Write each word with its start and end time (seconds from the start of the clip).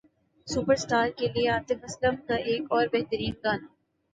superstar 0.47 1.09
کے 1.17 1.27
لیے 1.27 1.47
عاطف 1.49 1.83
اسلم 1.83 2.15
کا 2.27 2.35
ایک 2.45 2.71
اور 2.71 2.87
بہترین 2.93 3.33
گانا 3.43 3.67